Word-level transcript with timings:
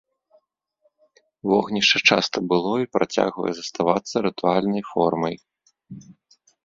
Вогнішча 1.51 1.97
часта 2.15 2.37
было 2.53 2.73
і 2.85 2.89
працягвае 2.97 3.51
заставацца 3.59 4.15
рытуальнай 4.29 4.83
формай. 4.93 5.35